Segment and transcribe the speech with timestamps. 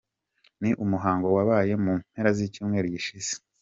[0.61, 3.33] Ni umuhango wabaye mu mpera z'icyumweru gishize.